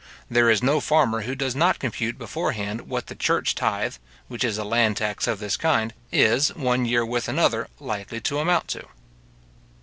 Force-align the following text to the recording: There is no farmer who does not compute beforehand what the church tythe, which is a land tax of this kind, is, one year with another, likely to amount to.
There 0.31 0.49
is 0.49 0.63
no 0.63 0.79
farmer 0.79 1.21
who 1.21 1.35
does 1.35 1.55
not 1.55 1.77
compute 1.77 2.17
beforehand 2.17 2.89
what 2.89 3.05
the 3.05 3.13
church 3.13 3.53
tythe, 3.53 3.97
which 4.29 4.43
is 4.43 4.57
a 4.57 4.63
land 4.63 4.97
tax 4.97 5.27
of 5.27 5.37
this 5.37 5.57
kind, 5.57 5.93
is, 6.11 6.49
one 6.55 6.85
year 6.85 7.05
with 7.05 7.27
another, 7.27 7.67
likely 7.79 8.19
to 8.21 8.39
amount 8.39 8.67
to. 8.69 8.87